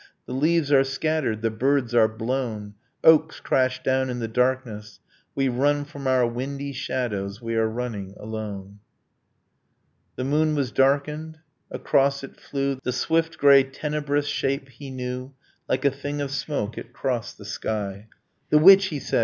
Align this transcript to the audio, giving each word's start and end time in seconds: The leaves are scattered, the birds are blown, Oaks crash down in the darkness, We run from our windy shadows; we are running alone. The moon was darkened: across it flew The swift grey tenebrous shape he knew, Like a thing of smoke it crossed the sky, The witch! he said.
The 0.25 0.33
leaves 0.33 0.71
are 0.71 0.83
scattered, 0.83 1.43
the 1.43 1.51
birds 1.51 1.93
are 1.93 2.07
blown, 2.07 2.73
Oaks 3.03 3.39
crash 3.39 3.83
down 3.83 4.09
in 4.09 4.17
the 4.17 4.27
darkness, 4.27 4.99
We 5.35 5.47
run 5.47 5.85
from 5.85 6.07
our 6.07 6.25
windy 6.25 6.71
shadows; 6.71 7.39
we 7.39 7.53
are 7.55 7.67
running 7.67 8.15
alone. 8.19 8.79
The 10.15 10.23
moon 10.23 10.55
was 10.55 10.71
darkened: 10.71 11.37
across 11.69 12.23
it 12.23 12.39
flew 12.39 12.79
The 12.81 12.91
swift 12.91 13.37
grey 13.37 13.61
tenebrous 13.63 14.25
shape 14.25 14.69
he 14.69 14.89
knew, 14.89 15.35
Like 15.69 15.85
a 15.85 15.91
thing 15.91 16.19
of 16.19 16.31
smoke 16.31 16.79
it 16.79 16.93
crossed 16.93 17.37
the 17.37 17.45
sky, 17.45 18.07
The 18.49 18.57
witch! 18.57 18.85
he 18.87 18.97
said. 18.99 19.19